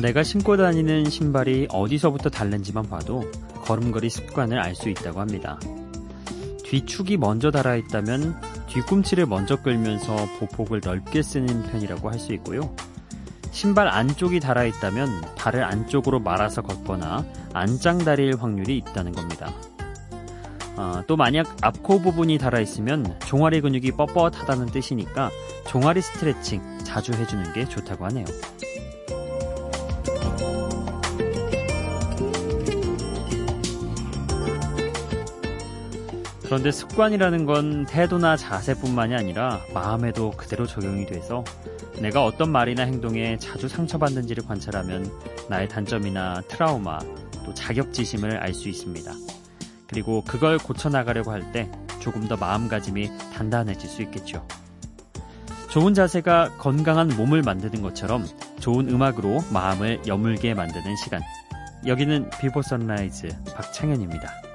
[0.00, 3.30] 내가 신고 다니는 신발이 어디서부터 달는지만 봐도
[3.64, 5.58] 걸음걸이 습관을 알 수 있다고 합니다.
[6.64, 12.74] 뒤축이 먼저 달아 있다면 뒤꿈치를 먼저 끌면서 보폭을 넓게 쓰는 편이라고 할 수 있고요.
[13.50, 19.52] 신발 안쪽이 달아 있다면 발을 안쪽으로 말아서 걷거나 안짱다릴 확률이 있다는 겁니다.
[20.76, 25.30] 아, 또 만약 앞코 부분이 달아 있으면 종아리 근육이 뻣뻣하다는 뜻이니까
[25.66, 28.24] 종아리 스트레칭 자주 해주는 게 좋다고 하네요.
[36.50, 41.44] 그런데 습관이라는 건 태도나 자세뿐만이 아니라 마음에도 그대로 적용이 돼서
[42.02, 45.08] 내가 어떤 말이나 행동에 자주 상처받는지를 관찰하면
[45.48, 46.98] 나의 단점이나 트라우마
[47.44, 49.12] 또 자격지심을 알 수 있습니다.
[49.86, 51.70] 그리고 그걸 고쳐나가려고 할 때
[52.00, 54.44] 조금 더 마음가짐이 단단해질 수 있겠죠.
[55.70, 58.26] 좋은 자세가 건강한 몸을 만드는 것처럼
[58.58, 61.20] 좋은 음악으로 마음을 여물게 만드는 시간.
[61.86, 64.49] 여기는 Before Sunrise 박창현입니다.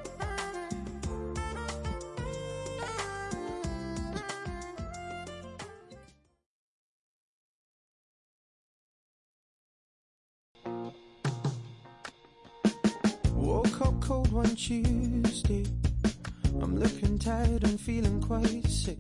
[17.75, 18.97] And feeling quite sick.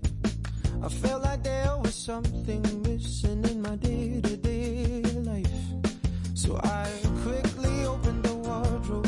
[0.83, 5.47] I felt like there was something missing in my day to day life.
[6.33, 6.87] So I
[7.23, 9.07] quickly opened the wardrobe,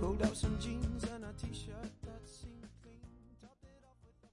[0.00, 2.98] pulled out some jeans and a t shirt that seemed clean,
[3.40, 4.30] topped it off with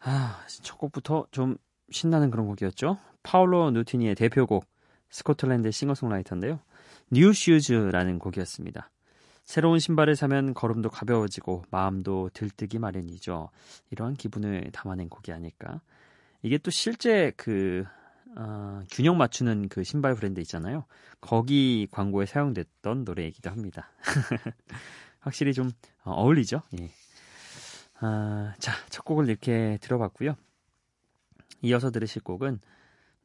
[0.00, 1.58] 아, 첫 곡부터 좀
[1.90, 2.98] 신나는 그런 곡이었죠.
[3.22, 4.64] 파울로 누티니의 대표곡
[5.10, 6.60] 스코틀랜드 싱어송라이터인데요.
[7.10, 8.90] 뉴 슈즈라는 곡이었습니다.
[9.48, 13.48] 새로운 신발을 사면 걸음도 가벼워지고 마음도 들뜨기 마련이죠.
[13.90, 15.80] 이러한 기분을 담아낸 곡이 아닐까.
[16.42, 17.82] 이게 또 실제 그
[18.36, 20.84] 어, 균형 맞추는 그 신발 브랜드 있잖아요.
[21.22, 23.90] 거기 광고에 사용됐던 노래이기도 합니다.
[25.20, 25.70] 확실히 좀
[26.04, 26.60] 어, 어울리죠.
[26.78, 26.90] 예.
[28.00, 30.36] 아, 자, 첫 곡을 이렇게 들어봤고요.
[31.62, 32.60] 이어서 들으실 곡은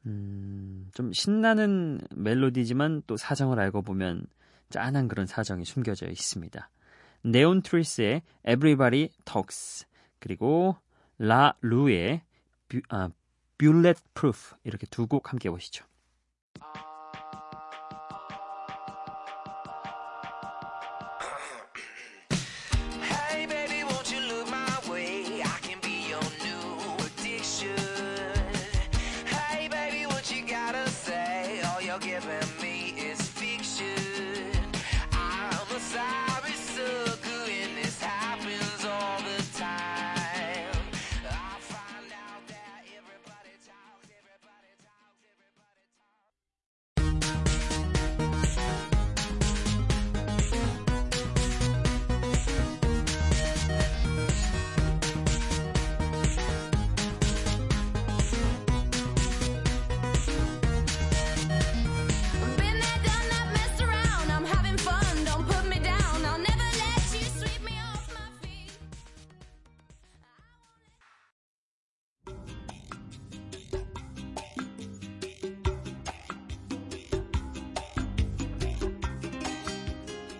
[0.06, 4.24] 음, 좀 신나는 멜로디지만 또 사정을 알고 보면
[4.70, 6.70] 짠한 그런 사정이 숨겨져 있습니다.
[7.22, 9.86] 네온 트리스의 Everybody Talks
[10.18, 10.76] 그리고
[11.18, 12.22] 라 루의
[12.68, 13.08] 뷰, 아,
[13.58, 15.84] Bullet Proof 이렇게 두 곡 함께 보시죠.
[16.60, 16.93] Hey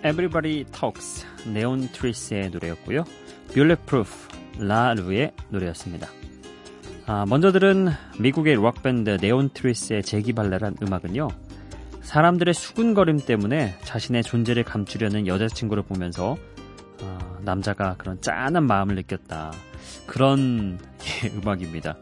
[0.04, 3.04] Everybody Talks Neon Trees의 노래였고요.
[3.52, 4.28] Bulletproof
[4.58, 6.08] 라루의 노래였습니다.
[7.06, 7.88] 아, 먼저 들은
[8.20, 11.28] 미국의 록밴드 Neon Trees의 재기발랄한 음악은요.
[12.02, 16.36] 사람들의 수군거림 때문에 자신의 존재를 감추려는 여자친구를 보면서
[17.02, 19.52] 아, 남자가 그런 짠한 마음을 느꼈다.
[20.06, 20.78] 그런
[21.24, 21.96] 예, 음악입니다.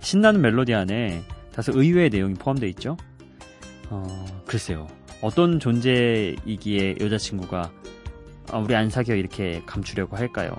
[0.00, 1.22] 신나는 멜로디 안에
[1.52, 2.96] 다소 의외의 내용이 포함되어 있죠.
[3.90, 4.86] 어, 글쎄요.
[5.20, 7.70] 어떤 존재이기에 여자친구가
[8.50, 10.56] 아, 우리 안 사겨 이렇게 감추려고 할까요?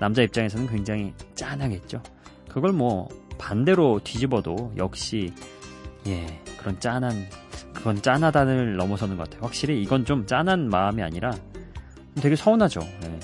[0.00, 2.02] 남자 입장에서는 굉장히 짠하겠죠.
[2.48, 5.32] 그걸 뭐 반대로 뒤집어도 역시
[6.06, 6.26] 예
[6.58, 7.12] 그런 짠한
[7.74, 9.44] 그건 짠하다를 넘어서는 것 같아요.
[9.44, 11.32] 확실히 이건 좀 짠한 마음이 아니라
[12.20, 12.80] 되게 서운하죠.
[12.80, 13.20] 예.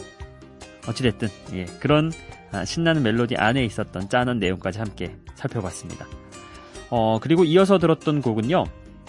[0.88, 2.12] 어찌됐든 예 그런
[2.52, 6.06] 아, 신나는 멜로디 안에 있었던 짠한 내용까지 함께 살펴봤습니다.
[6.90, 8.64] 어 그리고 이어서 들었던 곡은요.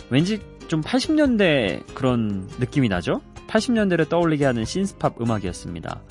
[0.09, 3.21] 왠지 좀 80년대 그런 느낌이 나죠?
[3.47, 6.01] 80년대를 떠올리게 하는 신스팝 음악이었습니다.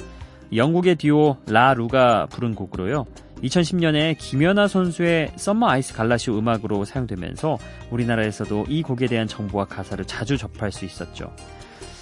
[0.54, 3.06] 영국의 듀오 La Roux가 부른 곡으로요.
[3.42, 7.58] 2010년에 김연아 선수의 Summer Ice 갈라쇼 음악으로 사용되면서
[7.90, 11.34] 우리나라에서도 이 곡에 대한 정보와 가사를 자주 접할 수 있었죠.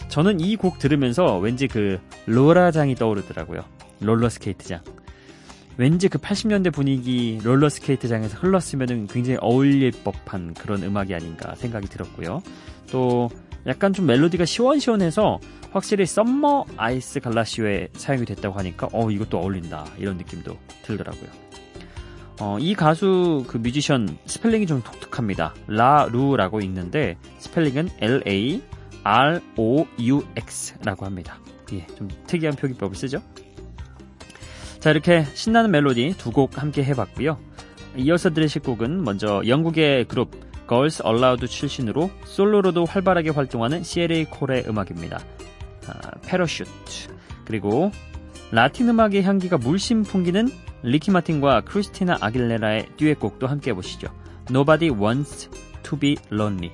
[0.08, 3.64] 저는 이 곡 들으면서 왠지 그 로라장이 떠오르더라고요.
[4.00, 4.80] 롤러스케이트장.
[5.76, 12.42] 왠지 그 80년대 분위기 롤러스케이트장에서 흘렀으면 굉장히 어울릴 법한 그런 음악이 아닌가 생각이 들었고요.
[12.90, 13.30] 또
[13.66, 15.38] 약간 좀 멜로디가 시원시원해서
[15.70, 21.30] 확실히 Summer Ice 갈라쇼에 사용이 됐다고 하니까 어 이것도 어울린다 이런 느낌도 들더라고요.
[22.40, 25.54] 어, 이 가수 그 뮤지션 스펠링이 좀 독특합니다.
[25.68, 28.60] 라루라고 읽는데 스펠링은 L A
[29.04, 31.38] R O U X라고 합니다.
[31.72, 33.22] 예, 좀 특이한 표기법을 쓰죠.
[34.82, 37.38] 자, 이렇게 신나는 멜로디 두 곡 함께 해봤고요.
[37.96, 40.30] 이어서 들으실 곡은 먼저 영국의 그룹
[40.68, 45.20] Girls Aloud 출신으로 솔로로도 활발하게 활동하는 셰릴 콜의 음악입니다.
[45.86, 46.70] 아, Parachute
[47.44, 47.90] 그리고
[48.50, 50.48] 라틴 음악의 향기가 물씬 풍기는
[50.82, 54.08] 리키 마틴과 크리스티나 아길레라의 듀엣곡도 함께 해보시죠.
[54.50, 55.48] Nobody wants
[55.82, 56.72] to be lonely.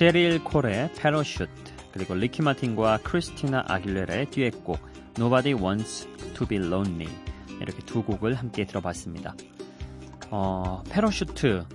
[0.00, 1.50] 셰릴 콜의 Parachute
[1.92, 4.78] 그리고 리키 마틴과 크리스티나 아길레라의 듀엣곡
[5.18, 7.12] Nobody Wants to Be Lonely
[7.60, 9.34] 이렇게 두 곡을 함께 들어봤습니다.
[10.30, 11.66] 어, Parachute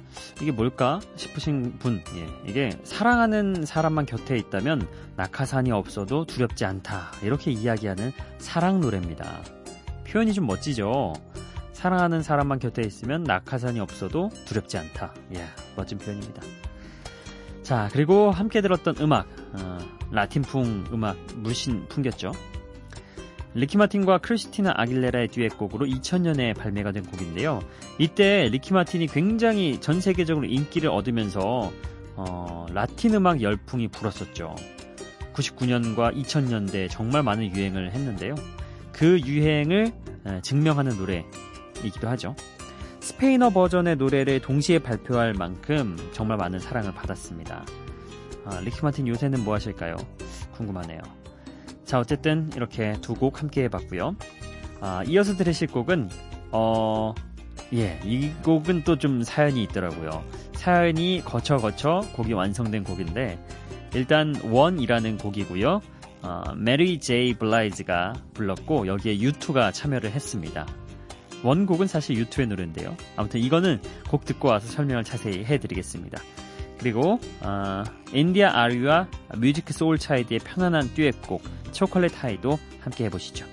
[0.42, 4.88] 이게 뭘까 싶으신 분 예, 이게 사랑하는 사람만 곁에 있다면
[5.18, 9.44] 낙하산이 없어도 두렵지 않다 이렇게 이야기하는 사랑 노래입니다.
[10.07, 11.13] 표현이 좀 멋지죠.
[11.74, 15.13] 사랑하는 사람만 곁에 있으면 낙하산이 없어도 두렵지 않다.
[15.36, 15.45] 예,
[15.75, 16.42] 멋진 표현입니다.
[17.66, 19.80] 자, 그리고 함께 들었던 음악, 어,
[20.12, 22.32] 라틴풍 음악 물씬 풍겼죠.
[23.56, 27.62] 리키 마틴과 크리스티나 아길레라의 듀엣곡으로 2000년에 발매가 된 곡인데요.
[27.98, 31.72] 이때 리키 마틴이 굉장히 전 세계적으로 인기를 얻으면서
[32.16, 34.56] 어, 라틴 음악 열풍이 불었었죠.
[35.34, 38.36] 99년과 2000년대 정말 많은 유행을 했는데요.
[38.92, 39.92] 그 유행을
[40.28, 42.36] 에, 증명하는 노래이기도 하죠.
[43.06, 47.63] 스페인어 버전의 노래를 동시에 발표할 만큼 정말 많은 사랑을 받았습니다.
[48.46, 49.96] 아, 리키 마틴 요새는 뭐 하실까요?
[50.56, 51.02] 궁금하네요.
[51.86, 54.16] 자, 어쨌든 이렇게 두 곡 함께 해봤고요.
[54.81, 56.10] 아, 이어서 들으실 곡은
[56.52, 57.13] 어,
[57.75, 60.24] 예, 이 곡은 또 좀 사연이 있더라고요.
[60.53, 63.38] 사연이 거쳐 거쳐 곡이 완성된 곡인데
[63.94, 65.80] 일단 One이라는 곡이고요.
[66.24, 70.65] 어, 메리 제이 블라이즈가 불렀고 여기에 U2가 참여를 했습니다.
[71.46, 72.98] 원곡은 사실 U2의 노래인데요.
[73.16, 76.20] 아무튼 이거는 곡 듣고 와서 설명을 자세히 해드리겠습니다.
[76.80, 83.46] 그리고 어, 인디아 아리와 뮤직 소울 차이드의 편안한 듀엣곡 초콜릿 하이도 함께 해보시죠.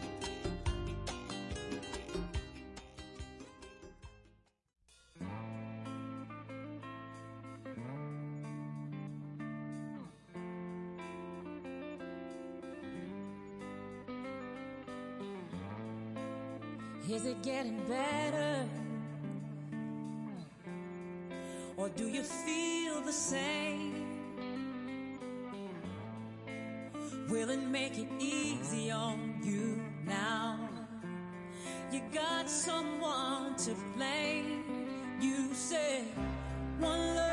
[32.72, 34.64] Someone to blame.
[35.20, 36.04] You said
[36.78, 37.31] one love,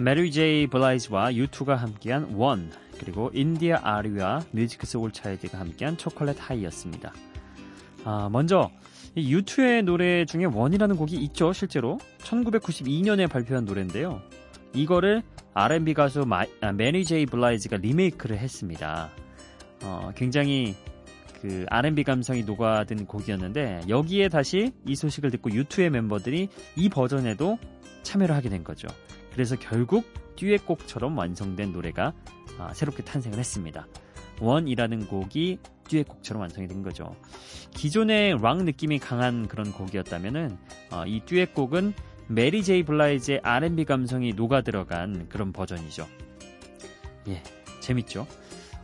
[0.00, 7.12] 메리 제이 블라이즈와 U2가 함께한 One 그리고 인디아 아리와 뮤직 소울 차일드가 함께한 Chocolate High였습니다.
[8.04, 8.70] 아, 먼저
[9.14, 11.98] 이 U2의 노래 중에 One이라는 곡이 있죠, 실제로.
[12.18, 14.22] 1992년에 발표한 노래인데요.
[14.72, 19.10] 이거를 R&B 가수 마, 아, 메리 제이 블라이즈가 리메이크를 했습니다.
[19.82, 20.76] 어, 굉장히
[21.42, 27.58] 그 R&B 감성이 녹아든 곡이었는데 여기에 다시 이 소식을 듣고 U2의 멤버들이 이 버전에도
[28.02, 28.88] 참여를 하게 된 거죠.
[29.32, 30.04] 그래서 결국
[30.36, 32.12] 듀엣곡처럼 완성된 노래가
[32.58, 33.86] 아, 새롭게 탄생을 했습니다.
[34.40, 35.58] One이라는 곡이
[35.88, 37.14] 듀엣곡처럼 완성이 된 거죠.
[37.72, 40.56] 기존의 락 느낌이 강한 그런 곡이었다면은
[40.90, 41.94] 어, 이 듀엣곡은
[42.28, 46.06] 메리 제이 블라이즈의 R&B 감성이 녹아 들어간 그런 버전이죠.
[47.28, 47.42] 예,
[47.80, 48.26] 재밌죠.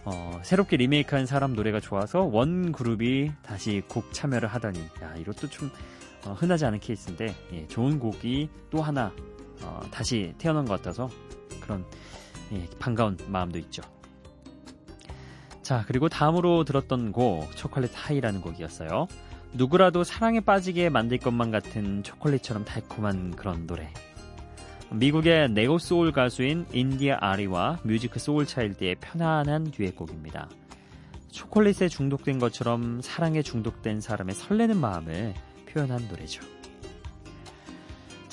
[0.05, 5.71] 어, 새롭게 리메이크한 사람 노래가 좋아서 원 그룹이 다시 곡 참여를 하다니, 야 이것도 좀
[6.25, 9.13] 어, 흔하지 않은 케이스인데 예, 좋은 곡이 또 하나
[9.63, 11.11] 어, 다시 태어난 것 같아서
[11.61, 11.85] 그런
[12.53, 13.83] 예, 반가운 마음도 있죠.
[15.63, 19.09] 자, 그리고 다음으로 들었던 곡 Chocolate High라는 곡이었어요.
[19.53, 23.93] 누구라도 사랑에 빠지게 만들 것만 같은 초콜릿처럼 달콤한 그런 노래.
[24.91, 30.49] 미국의 neo soul 가수인 인디아 아리와 뮤직 소울 차일드의 편안한 듀엣곡입니다.
[31.33, 35.35] 초콜릿에 중독된 것처럼 사랑에 중독된 사람의 설레는 마음을
[35.69, 36.56] 표현한 노래죠.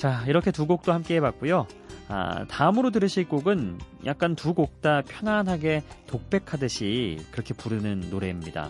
[0.04, 1.66] 자, 이렇게 두 곡도 함께 해봤고요.
[2.08, 8.68] 아, 다음으로 들으실 곡은 약간 두 곡 다 편안하게 독백하듯이 그렇게 부르는 노래입니다.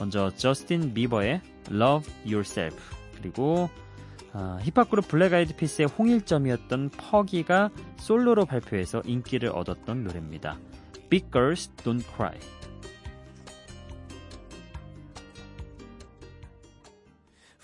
[0.00, 2.74] 먼저 저스틴 비버의 Love Yourself
[3.18, 3.68] 그리고
[4.32, 10.58] 아, 힙합 그룹 Black Eyed Peas의 홍일점이었던 퍼기가 솔로로 발표해서 인기를 얻었던 노래입니다.
[11.10, 12.38] Big Girls Don't Cry.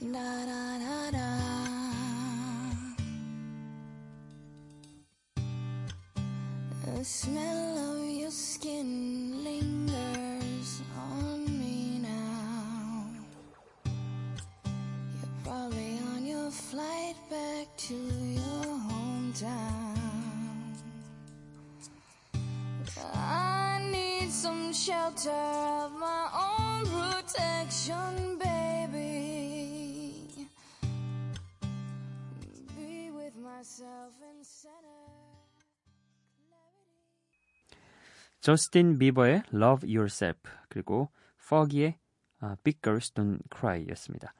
[0.00, 0.06] The
[7.04, 13.10] smell of your skin lingers on me now.
[13.84, 19.98] You're probably on your flight back to your hometown.
[23.14, 28.29] I need some shelter of my own protection,
[38.40, 40.40] 저스틴 비버의 Love Yourself
[40.70, 41.10] 그리고
[41.46, 41.98] 퍼기의
[42.38, 44.32] 아, Big Girls Don't Cry였습니다.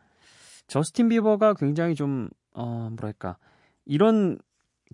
[0.69, 3.37] 저스틴 비버가 굉장히 좀 어, 뭐랄까
[3.85, 4.39] 이런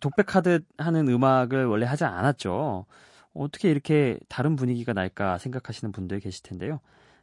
[0.00, 2.86] 독백하듯 하는 음악을 원래 하지 않았죠.
[3.32, 6.80] 어떻게 이렇게 다른 분위기가 날까 생각하시는 분들 계실 텐데요.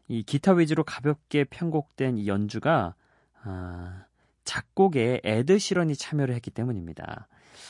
[0.07, 2.95] 이 기타 위주로 가볍게 편곡된 이 연주가
[3.41, 4.05] 아,
[4.43, 7.27] 작곡에 에드 시런이 참여를 했기 때문입니다.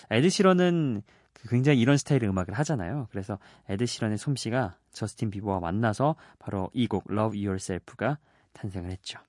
[0.09, 1.01] 에드 시런은
[1.33, 3.07] 그 굉장히 이런 스타일의 음악을 하잖아요.
[3.11, 3.37] 그래서
[3.69, 8.17] 에드 시런의 솜씨가 저스틴 비버와 만나서 바로 이 곡 Love Yourself가
[8.53, 9.19] 탄생을 했죠.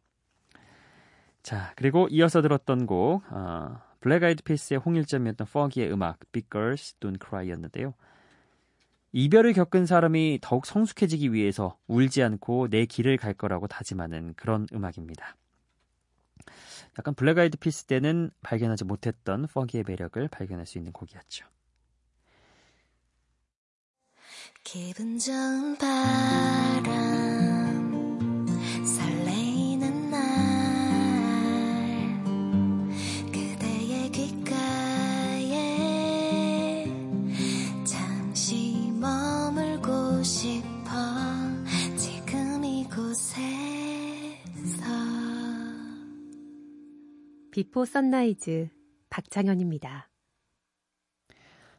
[1.42, 7.18] 자, 그리고 이어서 들었던 곡 어, 블랙 아이드 피스의 홍일점이었던 퍼기의 음악 Big Girls Don't
[7.22, 7.94] Cry였는데요.
[9.12, 15.36] 이별을 겪은 사람이 더욱 성숙해지기 위해서 울지 않고 내 길을 갈 거라고 다짐하는 그런 음악입니다.
[16.98, 21.46] 약간 블랙 아이드 피스 때는 발견하지 못했던 퍼기의 매력을 발견할 수 있는 곡이었죠.
[24.62, 27.33] 기분 좋은 바람
[47.54, 48.68] 비포 선라이즈
[49.10, 50.10] 박창현입니다.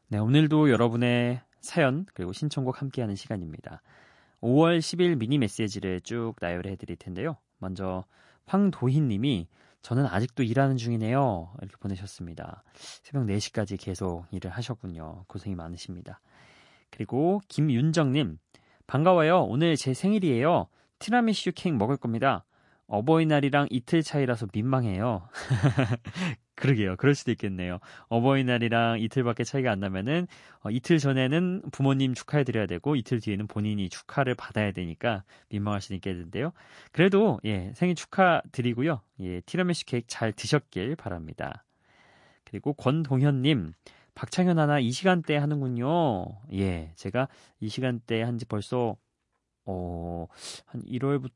[0.07, 3.81] 네, 오늘도 여러분의 사연 그리고 신청곡 함께하는 시간입니다.
[4.39, 7.35] 5월 10일 미니 메시지를 쭉 나열해 드릴 텐데요.
[7.57, 8.05] 먼저
[8.45, 9.49] 황도희 님이
[9.81, 11.53] 저는 아직도 일하는 중이네요.
[11.61, 12.63] 이렇게 보내셨습니다.
[13.03, 15.25] 새벽 4시까지 계속 일을 하셨군요.
[15.27, 16.21] 고생이 많으십니다.
[16.89, 18.37] 그리고 김윤정 님
[18.87, 19.41] 반가워요.
[19.43, 20.69] 오늘 제 생일이에요.
[20.99, 22.45] 티라미슈 케이크 먹을 겁니다.
[22.87, 25.27] 어버이날이랑 이틀 차이라서 민망해요.
[26.55, 26.95] 그러게요.
[26.95, 27.79] 그럴 수도 있겠네요.
[28.07, 30.27] 어버이날이랑 이틀밖에 차이가 안 나면은
[30.61, 35.95] 어, 이틀 전에는 부모님 축하해 드려야 되고 이틀 뒤에는 본인이 축하를 받아야 되니까 민망할 수도
[35.95, 36.53] 있겠는데요.
[36.91, 39.01] 그래도 예, 생일 축하 드리고요.
[39.19, 41.65] 예, 티라미수 케이크 잘 드셨길 바랍니다.
[42.45, 43.73] 그리고 권동현 님
[44.13, 46.37] 박창현 하나 이 시간대 하는군요.
[46.53, 47.27] 예, 제가
[47.59, 48.95] 이 시간대 한지 벌써
[49.65, 50.27] 어,
[50.65, 51.31] 한 1월부터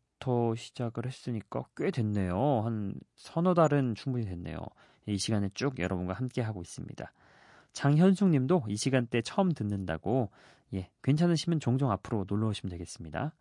[0.56, 2.62] 시작을 했으니까 꽤 됐네요.
[2.64, 4.58] 한 서너 달은 충분히 됐네요.
[5.08, 7.12] 이 시간에 쭉 여러분과 함께 하고 있습니다.
[7.74, 10.30] 장현숙 님도 이 시간대 처음 듣는다고,
[10.74, 13.34] 예, 괜찮으시면 종종 앞으로 놀러 오시면 되겠습니다.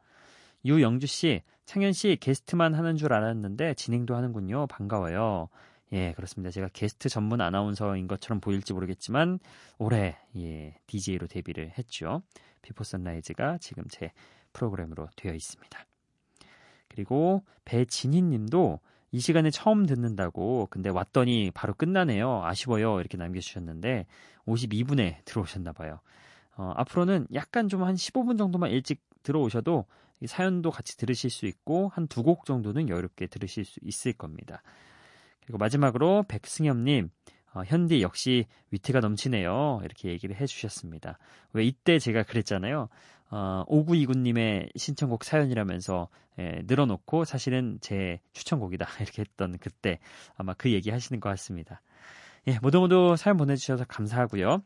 [0.65, 4.67] 유영주 씨, 창현 씨 게스트만 하는 줄 알았는데 진행도 하는군요.
[4.67, 5.49] 반가워요.
[5.93, 6.51] 예, 그렇습니다.
[6.51, 9.39] 제가 게스트 전문 아나운서인 것처럼 보일지 모르겠지만
[9.79, 12.23] 올해 예, DJ로 데뷔를 했죠.
[12.63, 14.13] 비포 선라이즈가 지금 제
[14.53, 15.88] 프로그램으로 되어 있습니다.
[16.89, 18.81] 그리고 배진희 님도
[19.11, 22.43] 이 시간에 처음 듣는다고 근데 왔더니 바로 끝나네요.
[22.45, 23.01] 아쉬워요.
[23.01, 24.07] 이렇게 남겨주셨는데
[24.47, 26.01] 52분에 들어오셨나 봐요.
[26.57, 29.87] 어, 앞으로는 약간 좀 한 15분 정도만 일찍 들어오셔도
[30.21, 34.63] 이 사연도 같이 들으실 수 있고 한 두 곡 정도는 여유롭게 들으실 수 있을 겁니다.
[35.43, 37.11] 그리고 마지막으로 백승엽님
[37.55, 39.81] 어, 현디 역시 위트가 넘치네요.
[39.85, 41.19] 이렇게 얘기를 해주셨습니다.
[41.55, 42.89] 왜 이때 제가 그랬잖아요.
[43.31, 46.09] 어, 5929님의 신청곡 사연이라면서
[46.39, 49.99] 예, 늘어놓고 사실은 제 추천곡이다 이렇게 했던 그때
[50.37, 51.83] 아마 그 얘기 하시는 것 같습니다.
[52.47, 54.63] 예, 모두 모두 사연 보내주셔서 감사하고요.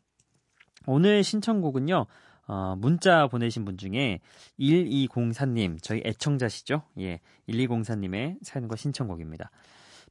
[0.87, 2.07] 오늘 신청곡은요.
[2.49, 4.21] 어, 문자 보내신 분 중에
[4.59, 6.83] 1204님, 저희 애청자시죠?
[6.99, 9.51] 예, 1204님의 사연과 신청곡입니다.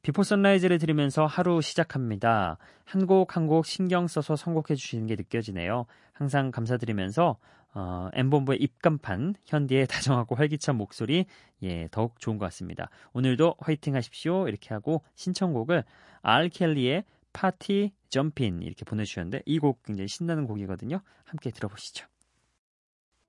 [0.02, 2.58] 비포 선라이즈를 들으면서 하루 시작합니다.
[2.84, 5.86] 한 곡 한 곡 신경 써서 선곡해 주시는 게 느껴지네요.
[6.12, 7.36] 항상 감사드리면서
[7.74, 11.26] 어, 엠본부의 입간판, 현디의 다정하고 활기찬 목소리,
[11.62, 12.90] 예, 더욱 좋은 것 같습니다.
[13.12, 14.48] 오늘도 화이팅 하십시오.
[14.48, 15.84] 이렇게 하고 신청곡을
[16.22, 21.00] 알 켈리의 파티 점핀 이렇게 보내주셨는데 이 곡 굉장히 신나는 곡이거든요.
[21.24, 22.06] 함께 들어보시죠.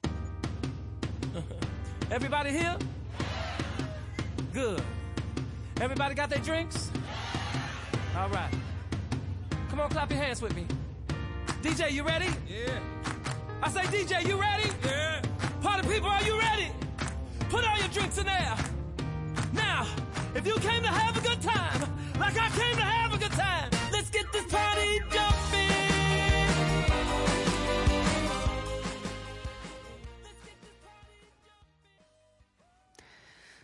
[2.12, 2.78] Everybody here?
[4.54, 4.84] Good.
[5.82, 6.92] Everybody got their drinks?
[8.16, 8.54] All right.
[9.70, 10.68] Come on, clap your hands with me.
[11.64, 12.28] DJ, you ready?
[12.48, 12.80] Yeah.
[13.66, 14.70] I say, DJ, you ready?
[14.84, 15.22] Yeah.
[15.62, 16.68] Party people, are you ready?
[17.48, 18.56] Put all your drinks in there.
[19.54, 19.88] Now,
[20.36, 21.80] if you came to have a good time,
[22.20, 25.64] like I came to have a good time, let's get this party jumping.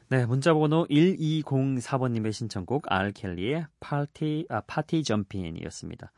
[0.07, 6.13] 네, 문자번호 1204번님의 신청곡 알 켈리의 파티 아 파티 점핑이었습니다.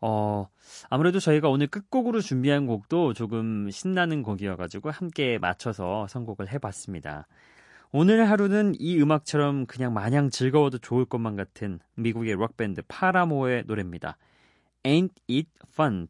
[0.00, 0.48] 어
[0.88, 7.26] 아무래도 저희가 오늘 끝곡으로 준비한 곡도 조금 신나는 곡이어가지고 함께 맞춰서 선곡을 해봤습니다.
[7.92, 14.16] 오늘 하루는 이 음악처럼 그냥 마냥 즐거워도 좋을 것만 같은 미국의 록밴드 파라모의 노래입니다.
[14.84, 16.08] Ain't It Fun?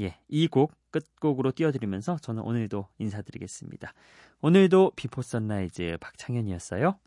[0.00, 3.92] 예, 이 곡 끝곡으로 띄워드리면서 저는 오늘도 인사드리겠습니다.
[4.40, 6.98] 오늘도 비포 선라이즈 박창현이었어요.